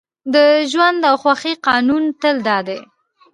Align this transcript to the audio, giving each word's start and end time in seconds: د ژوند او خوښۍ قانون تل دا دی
د 0.33 0.35
ژوند 0.71 0.99
او 1.09 1.15
خوښۍ 1.21 1.53
قانون 1.67 2.03
تل 2.21 2.35
دا 2.47 2.57
دی 2.67 2.79